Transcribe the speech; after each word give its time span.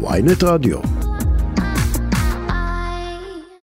ויינט 0.00 0.42
רדיו. 0.44 0.78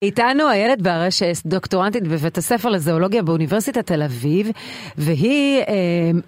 איתנו 0.02 0.50
איילת 0.50 0.82
ברשס, 0.82 1.42
דוקטורנטית 1.46 2.08
בבית 2.08 2.38
הספר 2.38 2.68
לזואולוגיה 2.68 3.22
באוניברסיטת 3.22 3.86
תל 3.86 4.02
אביב, 4.02 4.50
והיא 4.98 5.60
אה, 5.60 5.64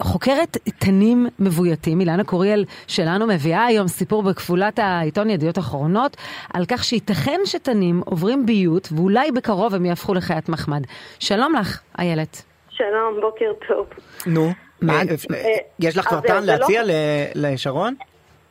חוקרת 0.00 0.56
תנים 0.78 1.26
מבויתים. 1.38 2.00
אילנה 2.00 2.24
קוריאל 2.24 2.64
שלנו 2.86 3.26
מביאה 3.26 3.64
היום 3.66 3.88
סיפור 3.88 4.22
בכפולת 4.22 4.78
העיתון 4.78 5.30
ידיעות 5.30 5.58
אחרונות, 5.58 6.16
על 6.54 6.64
כך 6.68 6.84
שייתכן 6.84 7.40
שתנים 7.44 8.02
עוברים 8.04 8.46
ביות, 8.46 8.88
ואולי 8.96 9.32
בקרוב 9.32 9.74
הם 9.74 9.84
יהפכו 9.86 10.14
לחיית 10.14 10.48
מחמד. 10.48 10.82
שלום 11.18 11.54
לך, 11.60 11.80
איילת. 11.98 12.42
שלום, 12.70 13.20
בוקר 13.20 13.52
טוב. 13.68 13.86
נו, 14.26 14.52
מה? 14.82 14.92
אה, 14.92 15.00
אה, 15.34 15.56
יש 15.80 15.96
לך 15.96 16.08
כבר 16.08 16.16
אז 16.16 16.22
זה 16.22 16.28
טעם 16.28 16.44
לא- 16.44 16.54
להציע 16.54 16.84
ל- 16.84 16.90
לשרון? 17.34 17.94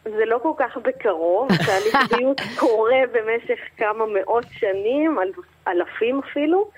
זה 0.05 0.25
לא 0.25 0.39
כל 0.43 0.51
כך 0.57 0.77
בקרוב, 0.77 1.47
תהליך 1.65 2.13
ביות 2.17 2.41
קורה 2.59 2.97
במשך 3.13 3.59
כמה 3.77 4.05
מאות 4.13 4.45
שנים, 4.51 5.19
אל- 5.19 5.31
אלפים 5.67 6.21
אפילו, 6.31 6.69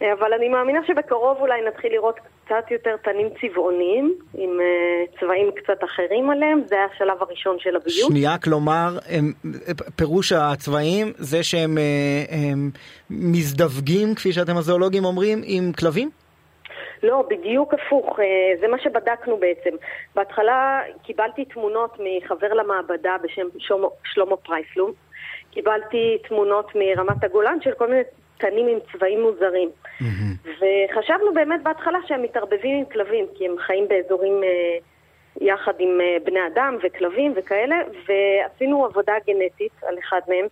אבל 0.00 0.32
אני 0.38 0.48
מאמינה 0.48 0.80
שבקרוב 0.86 1.38
אולי 1.40 1.60
נתחיל 1.68 1.92
לראות 1.92 2.14
קצת 2.44 2.70
יותר 2.70 2.96
תנים 2.96 3.28
צבעוניים, 3.40 4.14
עם 4.34 4.50
אה, 4.60 4.66
צבעים 5.20 5.50
קצת 5.56 5.84
אחרים 5.84 6.30
עליהם, 6.30 6.60
זה 6.68 6.76
השלב 6.94 7.16
הראשון 7.20 7.56
של 7.58 7.76
הביות. 7.76 8.10
שנייה, 8.10 8.38
כלומר, 8.38 8.98
הם- 9.08 9.32
פירוש 9.96 10.32
הצבעים 10.32 11.12
זה 11.18 11.42
שהם 11.42 11.78
אה, 11.78 11.82
הם 12.50 12.70
מזדווגים, 13.10 14.14
כפי 14.14 14.32
שאתם 14.32 14.56
הזואולוגים 14.56 15.04
אומרים, 15.04 15.40
עם 15.44 15.72
כלבים? 15.72 16.10
לא, 17.04 17.24
בדיוק 17.30 17.74
הפוך, 17.74 18.20
אה, 18.20 18.24
זה 18.60 18.68
מה 18.68 18.78
שבדקנו 18.78 19.36
בעצם. 19.36 19.70
בהתחלה 20.14 20.82
קיבלתי 21.02 21.44
תמונות 21.44 21.98
מחבר 21.98 22.54
למעבדה 22.54 23.16
בשם 23.22 23.46
שלמה, 23.58 23.88
שלמה 24.04 24.36
פרייסלום. 24.36 24.92
קיבלתי 25.50 26.18
תמונות 26.28 26.72
מרמת 26.74 27.24
הגולן 27.24 27.60
של 27.60 27.72
כל 27.72 27.88
מיני 27.88 28.02
תנים 28.36 28.68
עם 28.68 28.78
צבעים 28.92 29.22
מוזרים. 29.22 29.70
וחשבנו 30.44 31.34
באמת 31.34 31.62
בהתחלה 31.62 31.98
שהם 32.06 32.22
מתערבבים 32.22 32.78
עם 32.78 32.84
כלבים, 32.84 33.26
כי 33.34 33.46
הם 33.46 33.54
חיים 33.58 33.88
באזורים 33.88 34.44
אה, 34.44 34.78
יחד 35.40 35.72
עם 35.78 36.00
אה, 36.00 36.16
בני 36.24 36.46
אדם 36.46 36.76
וכלבים 36.82 37.32
וכאלה, 37.36 37.76
ועשינו 38.06 38.84
עבודה 38.84 39.12
גנטית 39.26 39.72
על 39.82 39.98
אחד 39.98 40.20
מהם. 40.28 40.46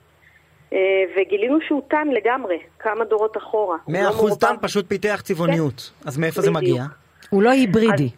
אה, 0.72 0.78
וגילינו 1.16 1.58
שהוא 1.66 1.82
טן 1.88 2.08
לגמרי, 2.08 2.58
כמה 2.78 3.04
דורות 3.04 3.36
אחורה. 3.36 3.76
הוא 3.84 3.92
מאה 3.92 4.02
לא 4.02 4.08
אחוז 4.08 4.30
מעורבב. 4.30 4.60
טן 4.60 4.66
פשוט 4.66 4.88
פיתח 4.88 5.20
צבעוניות. 5.24 5.90
אז 6.06 6.18
מאיפה 6.18 6.40
זה 6.40 6.50
בדיוק. 6.50 6.62
מגיע? 6.62 6.84
הוא 7.30 7.42
לא 7.42 7.50
היברידי. 7.50 8.08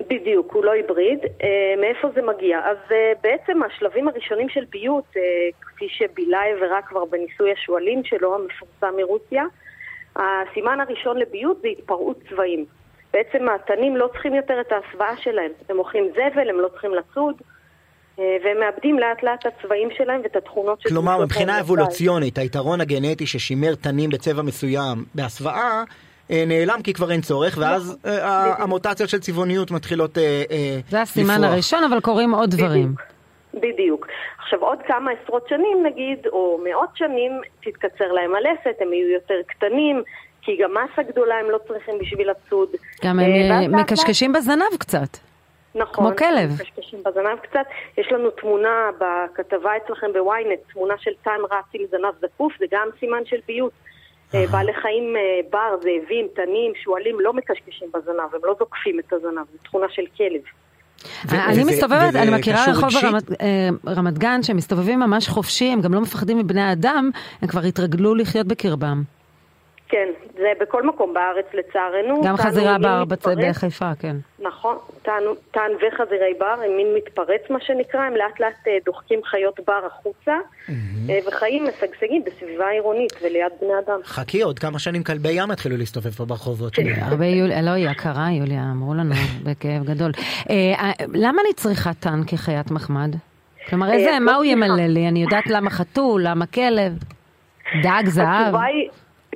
בדיוק, 0.00 0.52
הוא 0.52 0.64
לא 0.64 0.70
היבריד. 0.70 1.18
אה, 1.42 1.74
מאיפה 1.80 2.08
זה 2.14 2.22
מגיע? 2.22 2.58
אז 2.58 2.76
אה, 2.90 3.12
בעצם 3.22 3.62
השלבים 3.62 4.08
הראשונים 4.08 4.48
של 4.48 4.64
ביות, 4.70 5.04
אה, 5.16 5.22
כפי 5.60 5.88
שבילאי 5.88 6.52
הראה 6.52 6.82
כבר 6.82 7.04
בניסוי 7.04 7.52
השועלים 7.52 8.04
שלו, 8.04 8.34
המפורסם 8.34 8.96
מרוסיה, 8.96 9.44
הסימן 10.16 10.80
הראשון 10.80 11.18
לביות 11.18 11.60
זה 11.62 11.68
התפרעות 11.68 12.18
צבעים. 12.30 12.64
בעצם 13.12 13.48
התנים 13.48 13.96
לא 13.96 14.06
צריכים 14.06 14.34
יותר 14.34 14.60
את 14.60 14.72
ההסוואה 14.72 15.16
שלהם. 15.16 15.50
הם 15.68 15.78
אוכלים 15.78 16.08
זבל, 16.12 16.48
הם 16.50 16.60
לא 16.60 16.68
צריכים 16.68 16.94
לצוד, 16.94 17.34
והם 18.18 18.60
מאבדים 18.60 18.98
לאט 18.98 19.22
לאט 19.22 19.46
את 19.46 19.52
הצבעים 19.58 19.88
שלהם 19.96 20.20
ואת 20.22 20.36
התכונות 20.36 20.80
של... 20.80 20.88
כלומר, 20.88 21.24
מבחינה 21.24 21.60
אבולוציונית, 21.60 22.38
היתרון 22.38 22.80
הגנטי 22.80 23.26
ששימר 23.26 23.74
תנים 23.74 24.10
בצבע 24.10 24.42
מסוים 24.42 25.04
בהסוואה, 25.14 25.84
אה, 26.30 26.44
נעלם 26.46 26.82
כי 26.84 26.92
כבר 26.92 27.10
אין 27.12 27.20
צורך, 27.20 27.58
ואז 27.60 27.98
אה, 28.06 28.26
ה- 28.28 28.62
המוטציות 28.62 29.08
של 29.10 29.20
צבעוניות 29.20 29.70
מתחילות 29.70 30.18
אה, 30.18 30.42
אה, 30.50 30.78
זה 30.88 31.00
הסימן 31.02 31.34
לפרוח. 31.34 31.52
הראשון, 31.52 31.84
אבל 31.84 32.00
קורים 32.00 32.34
עוד 32.34 32.50
דברים. 32.50 32.94
בדיוק. 33.54 34.06
עכשיו 34.38 34.58
עוד 34.60 34.78
כמה 34.86 35.10
עשרות 35.22 35.48
שנים 35.48 35.86
נגיד, 35.86 36.26
או 36.32 36.60
מאות 36.64 36.88
שנים, 36.94 37.32
תתקצר 37.64 38.12
להם 38.12 38.34
הלסת, 38.34 38.76
הם 38.80 38.92
יהיו 38.92 39.08
יותר 39.08 39.34
קטנים, 39.46 40.02
כי 40.42 40.56
גם 40.62 40.70
מסה 40.70 41.02
גדולה 41.02 41.34
הם 41.34 41.50
לא 41.50 41.58
צריכים 41.68 41.94
בשביל 42.00 42.30
לצוד. 42.30 42.68
גם 43.04 43.20
אה, 43.20 43.24
הם 43.64 43.74
אה, 43.74 43.80
מקשקשים 43.80 44.32
בזנב 44.32 44.76
קצת. 44.78 45.18
נכון. 45.74 46.04
כמו 46.06 46.16
כלב. 46.16 46.50
מקשקשים 46.60 46.98
בזנב 47.04 47.38
קצת. 47.42 47.66
יש 47.98 48.12
לנו 48.12 48.30
תמונה 48.30 48.90
בכתבה 48.98 49.70
אצלכם 49.76 50.06
בוויינט, 50.12 50.60
תמונה 50.72 50.94
של 50.98 51.10
טן 51.24 51.40
רץ 51.50 51.64
עם 51.74 51.82
זנב 51.90 52.14
זקוף, 52.20 52.52
זה 52.58 52.64
גם 52.72 52.88
סימן 53.00 53.22
של 53.24 53.36
ביות. 53.46 53.72
אה, 54.34 54.44
בעלי 54.52 54.72
חיים, 54.82 55.16
אה, 55.16 55.20
בר, 55.50 55.76
זאבים, 55.82 56.26
תנים, 56.34 56.72
שועלים, 56.84 57.20
לא 57.20 57.32
מקשקשים 57.32 57.88
בזנב, 57.94 58.34
הם 58.34 58.40
לא 58.44 58.54
זוקפים 58.58 58.98
את 59.00 59.12
הזנב, 59.12 59.44
זו 59.52 59.58
תכונה 59.64 59.86
של 59.90 60.02
כלב. 60.16 60.40
אני 61.32 61.52
וזה- 61.62 61.70
מסתובבת, 61.70 62.08
וזה 62.08 62.22
אני 62.22 62.30
מכירה 62.38 62.64
רחוב 62.70 62.88
אה, 63.40 63.68
רמת 63.96 64.18
גן 64.18 64.42
שהם 64.42 64.56
מסתובבים 64.56 64.98
ממש 65.00 65.28
חופשי, 65.28 65.64
הם 65.68 65.80
גם 65.80 65.94
לא 65.94 66.00
מפחדים 66.00 66.38
מבני 66.38 66.72
אדם, 66.72 67.10
הם 67.42 67.48
כבר 67.48 67.60
התרגלו 67.60 68.14
לחיות 68.14 68.46
בקרבם. 68.46 69.02
כן, 69.88 70.08
זה 70.36 70.52
בכל 70.60 70.82
מקום 70.86 71.14
בארץ 71.14 71.44
לצערנו. 71.54 72.14
גם 72.16 72.36
טענו 72.36 72.36
חזירה 72.50 72.72
מין 72.72 72.82
בר 72.82 73.04
בצד 73.04 73.30
מתפרץ. 73.30 73.56
בחיפה, 73.56 73.90
כן. 73.98 74.16
נכון, 74.38 74.76
טענו- 75.02 75.34
טען 75.50 75.70
וחזירי 75.72 76.34
בר 76.38 76.46
הם 76.64 76.76
מין 76.76 76.86
מתפרץ 76.96 77.40
מה 77.50 77.58
שנקרא, 77.60 78.00
הם 78.00 78.16
לאט 78.16 78.40
לאט 78.40 78.68
אה, 78.68 78.76
דוחקים 78.84 79.20
חיות 79.24 79.60
בר 79.66 79.80
החוצה 79.86 80.32
אה, 80.68 81.18
וחיים 81.28 81.64
משגשגים 81.64 82.22
בסביבה 82.24 82.68
עירונית 82.68 83.12
וליד 83.22 83.52
בני 83.60 83.72
אדם. 83.86 84.00
חכי, 84.04 84.42
עוד 84.42 84.58
כמה 84.58 84.78
שנים 84.78 85.02
כלבי 85.02 85.28
ים 85.32 85.50
יתחילו 85.52 85.76
להסתובב 85.76 86.10
פה 86.10 86.24
ברחובות. 86.24 86.74
כן. 86.74 86.82
הרבה 87.02 87.26
יוליה, 87.26 87.62
לא, 87.62 87.70
היא 87.70 87.88
יקרה, 87.90 88.26
יוליה, 88.32 88.62
אמרו 88.72 88.94
לנו 88.94 89.14
בכאב 89.44 89.84
גדול. 89.84 90.12
אה, 90.50 90.54
אה, 90.78 90.92
למה 91.14 91.42
אני 91.46 91.52
צריכה 91.54 91.94
טן 91.94 92.20
כחיית 92.26 92.70
מחמד? 92.70 93.14
כלומר, 93.68 93.92
איזה, 93.92 94.10
אה, 94.10 94.20
מה 94.20 94.32
לא 94.32 94.36
הוא. 94.36 94.44
ימלא 94.44 94.86
לי? 94.86 95.08
אני 95.08 95.22
יודעת 95.22 95.46
למה 95.46 95.70
חתול, 95.70 96.22
למה 96.24 96.46
כלב, 96.46 96.92
דג 97.82 98.02
זהב. 98.06 98.54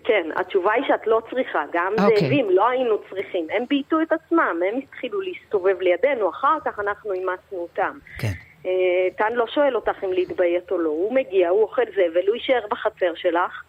כן, 0.05 0.29
התשובה 0.37 0.73
היא 0.73 0.85
שאת 0.89 1.07
לא 1.07 1.21
צריכה, 1.31 1.65
גם 1.73 1.93
אוקיי. 1.93 2.17
זאבים 2.21 2.51
לא 2.51 2.69
היינו 2.69 2.99
צריכים, 3.11 3.47
הם 3.51 3.65
בייתו 3.69 4.01
את 4.03 4.13
עצמם, 4.13 4.61
הם 4.69 4.79
התחילו 4.79 5.21
להסתובב 5.21 5.81
לידינו, 5.81 6.31
אחר 6.31 6.59
כך 6.65 6.79
אנחנו 6.79 7.13
אימצנו 7.13 7.59
אותם. 7.59 7.99
כן. 8.19 8.33
אה, 8.67 9.09
טן 9.17 9.33
לא 9.33 9.47
שואל 9.47 9.77
אותך 9.77 10.05
אם 10.05 10.13
להתביית 10.13 10.71
או 10.71 10.79
לא, 10.79 10.89
הוא 10.89 11.15
מגיע, 11.15 11.49
הוא 11.49 11.63
אוכל 11.63 11.83
זבל, 11.93 12.27
הוא 12.27 12.35
יישאר 12.35 12.67
בחצר 12.71 13.15
שלך. 13.15 13.63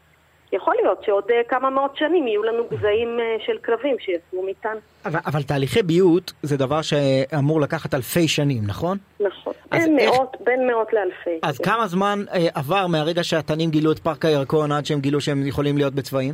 יכול 0.54 0.76
להיות 0.82 1.04
שעוד 1.04 1.24
אה, 1.32 1.42
כמה 1.48 1.70
מאות 1.70 1.96
שנים 1.98 2.28
יהיו 2.28 2.44
לנו 2.44 2.64
גזעים 2.72 3.20
אה, 3.20 3.36
של 3.46 3.58
כלבים 3.58 3.96
שיצאו 4.00 4.46
מטן. 4.50 4.78
אבל, 5.06 5.20
אבל 5.26 5.44
תהליכי 5.44 5.84
ביות 5.84 6.34
זה 6.44 6.58
דבר 6.58 6.82
שאמור 6.82 7.62
לקחת 7.62 7.94
אלפי 7.94 8.28
שנים, 8.28 8.64
נכון? 8.68 8.98
נכון. 9.20 9.54
בין 9.72 10.00
איך- 10.00 10.10
מאות, 10.14 10.38
בין 10.44 10.68
מאות 10.68 10.94
לאלפי. 10.94 11.40
אז 11.44 11.58
כן. 11.58 11.64
כמה 11.64 11.88
זמן 11.88 12.20
אה, 12.34 12.48
עבר 12.54 12.88
מהרגע 12.88 13.24
שהתנים 13.24 13.70
גילו 13.70 13.92
את 13.92 14.00
פארק 14.00 14.26
הירקון 14.26 14.72
עד 14.72 14.86
שהם 14.86 15.00
גילו 15.00 15.22
שהם 15.22 15.48
יכולים 15.48 15.78
להיות 15.78 15.94
בצבעים? 15.94 16.34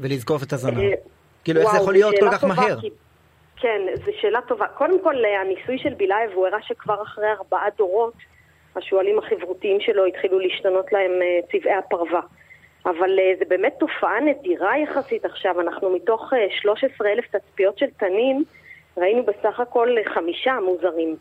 ולזקוף 0.00 0.42
את 0.42 0.52
הזנב? 0.52 0.78
אה, 0.78 0.90
כאילו, 1.44 1.60
איך 1.60 1.66
זה 1.68 1.72
וואו, 1.72 1.82
יכול 1.82 1.92
להיות 1.92 2.14
כל 2.20 2.28
כך 2.32 2.40
טובה, 2.40 2.54
מהר? 2.54 2.80
כי- 2.80 2.90
כן, 3.56 3.80
זו 4.06 4.10
שאלה 4.20 4.38
טובה. 4.48 4.66
קודם 4.66 5.02
כל, 5.02 5.14
אה, 5.24 5.40
הניסוי 5.40 5.78
של 5.78 5.94
בילאייב, 5.94 6.30
הוא 6.34 6.46
הראה 6.46 6.62
שכבר 6.62 7.02
אחרי 7.02 7.26
ארבעה 7.38 7.66
דורות, 7.78 8.14
השועלים 8.76 9.18
החברותיים 9.18 9.78
שלו 9.80 10.04
התחילו 10.06 10.38
להשתנות 10.38 10.92
להם 10.92 11.10
צבעי 11.52 11.74
הפרווה. 11.74 12.20
אבל 12.86 13.18
אה, 13.18 13.32
זה 13.38 13.44
באמת 13.48 13.74
תופעה 13.78 14.20
נדירה 14.20 14.78
יחסית 14.78 15.24
עכשיו. 15.24 15.60
אנחנו 15.60 15.90
מתוך 15.90 16.30
13 16.60 17.08
אלף 17.08 17.24
תצפיות 17.36 17.78
של 17.78 17.86
תנים, 17.96 18.44
ראינו 18.96 19.22
בסך 19.22 19.60
הכל 19.60 19.88
אה, 19.98 20.14
חמישה 20.14 20.52
מוזרים. 20.64 21.16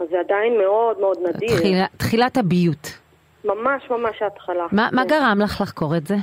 אז 0.00 0.06
זה 0.10 0.20
עדיין 0.20 0.58
מאוד 0.58 1.00
מאוד 1.00 1.18
נדיר. 1.28 1.56
תחילה- 1.58 1.86
תחילת 1.96 2.36
הביות. 2.36 2.98
ממש 3.44 3.90
ממש 3.90 4.22
ההתחלה. 4.22 4.66
מה 4.72 4.88
מה 4.92 5.02
כן. 5.02 5.08
גרם 5.08 5.38
לך 5.44 5.60
לחקור 5.60 5.96
את 5.96 6.06
זה? 6.06 6.14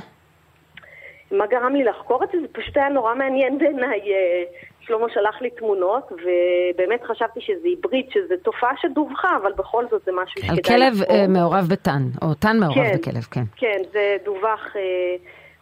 מה 1.30 1.46
גרם 1.46 1.74
לי 1.74 1.84
לחקור 1.84 2.24
את 2.24 2.28
זה? 2.32 2.38
זה 2.40 2.46
פשוט 2.52 2.76
היה 2.76 2.88
נורא 2.88 3.14
מעניין 3.14 3.58
בעיניי. 3.58 4.00
אה, 4.12 4.44
שלמה 4.86 5.06
שלח 5.14 5.42
לי 5.42 5.50
תמונות, 5.50 6.12
ובאמת 6.12 7.04
חשבתי 7.04 7.40
שזה 7.40 7.68
היבריד, 7.68 8.06
שזו 8.10 8.34
תופעה 8.42 8.70
שדווחה, 8.76 9.36
אבל 9.42 9.52
בכל 9.52 9.84
זאת 9.90 10.02
זה 10.04 10.12
משהו 10.12 10.50
על 10.50 10.56
שכדאי 10.56 10.76
כלב 10.76 11.00
לחקור. 11.00 11.16
אה, 11.16 11.26
מעורב 11.28 11.66
בטן, 11.70 12.02
או 12.22 12.34
טן 12.34 12.56
מעורב 12.60 12.74
כן. 12.74 12.98
בכלב, 12.98 13.22
כן. 13.22 13.44
כן, 13.56 13.78
זה 13.92 14.16
דווח 14.24 14.76
אה, 14.76 15.16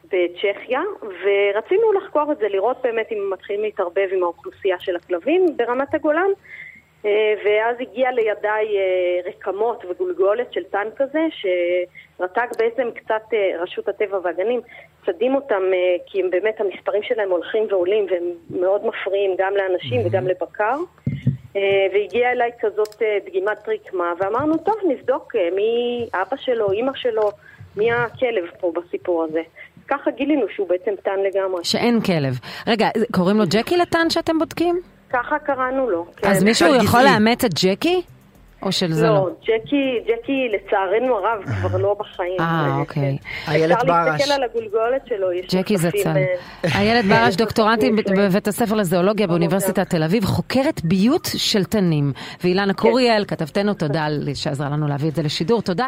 בצ'כיה, 0.04 0.80
ורצינו 1.02 1.92
לחקור 1.92 2.32
את 2.32 2.38
זה, 2.38 2.48
לראות 2.48 2.76
באמת 2.82 3.06
אם 3.12 3.30
מתחילים 3.32 3.62
להתערבב 3.62 4.08
עם 4.12 4.22
האוכלוסייה 4.22 4.76
של 4.80 4.96
הכלבים 4.96 5.46
ברמת 5.56 5.94
הגולן. 5.94 6.30
אה, 7.04 7.34
ואז 7.44 7.76
הגיע 7.80 8.10
לידיי 8.10 8.78
אה, 8.78 9.30
רקמות 9.30 9.84
וגולגולת 9.90 10.52
של 10.52 10.64
טן 10.64 10.86
כזה, 10.96 11.20
שרט"ג 11.30 12.46
בעצם 12.58 12.88
קצת, 12.94 13.22
אה, 13.32 13.62
רשות 13.62 13.88
הטבע 13.88 14.18
והגנים, 14.24 14.60
צדים 15.06 15.34
אותם, 15.34 15.62
כי 16.06 16.22
הם 16.22 16.30
באמת, 16.30 16.60
המספרים 16.60 17.02
שלהם 17.02 17.30
הולכים 17.30 17.66
ועולים, 17.70 18.06
והם 18.10 18.24
מאוד 18.50 18.86
מפריעים 18.86 19.34
גם 19.38 19.52
לאנשים 19.56 20.06
וגם 20.06 20.26
לבקר. 20.26 20.76
והגיעה 21.92 22.32
אליי 22.32 22.50
כזאת 22.60 23.02
דגימת 23.26 23.68
רקמה, 23.68 24.12
ואמרנו, 24.18 24.56
טוב, 24.56 24.74
נבדוק 24.88 25.32
מי 25.54 26.06
אבא 26.14 26.36
שלו, 26.36 26.72
אימא 26.72 26.92
שלו, 26.94 27.30
מי 27.76 27.92
הכלב 27.92 28.44
פה 28.60 28.72
בסיפור 28.74 29.24
הזה. 29.24 29.42
ככה 29.88 30.10
גילינו 30.10 30.46
שהוא 30.48 30.68
בעצם 30.68 30.94
טן 31.02 31.20
לגמרי. 31.20 31.64
שאין 31.64 32.00
כלב. 32.00 32.34
רגע, 32.66 32.88
קוראים 33.12 33.36
לו 33.36 33.44
ג'קי 33.50 33.76
לטן 33.76 34.10
שאתם 34.10 34.38
בודקים? 34.38 34.93
ככה 35.14 35.38
קראנו 35.38 35.90
לו. 35.90 36.06
כן. 36.16 36.30
אז 36.30 36.42
מישהו 36.42 36.68
גזעי. 36.68 36.84
יכול 36.84 37.02
לאמץ 37.02 37.44
את 37.44 37.50
ג'קי? 37.54 38.02
או 38.62 38.72
של 38.72 38.92
זה 38.92 39.06
לא? 39.06 39.14
לא, 39.14 39.30
ג'קי, 39.42 40.00
ג'קי 40.06 40.48
לצערנו 40.52 41.16
הרב 41.16 41.42
כבר 41.44 41.78
לא 41.78 41.96
בחיים. 41.98 42.40
אה, 42.40 42.76
אוקיי. 42.80 43.18
איילת 43.48 43.76
אפשר 43.76 43.86
ברש. 43.86 44.08
להסתכל 44.08 44.32
על 44.32 44.42
הגולגולת 44.42 45.06
שלו, 45.08 45.32
יש 45.32 45.54
ג'קי 45.54 45.74
נוספים, 45.74 46.00
זצ"ל. 46.00 46.16
אה, 46.64 46.80
איילת 46.80 47.04
ברש, 47.04 47.36
דוקטורנטית. 47.36 47.92
בבית 48.16 48.48
הספר 48.48 48.74
לזואולוגיה 48.74 49.26
באוניברסיטת 49.26 49.90
תל 49.90 50.02
אביב, 50.02 50.24
חוקרת 50.24 50.84
ביות 50.84 51.28
של 51.36 51.64
תנים. 51.64 52.12
ואילנה 52.44 52.74
קוריאל, 52.74 53.24
כתבתנו, 53.24 53.74
תודה 53.74 54.06
שעזרה 54.34 54.68
לנו 54.68 54.88
להביא 54.88 55.08
את 55.08 55.14
זה 55.14 55.22
לשידור. 55.22 55.62
תודה. 55.62 55.86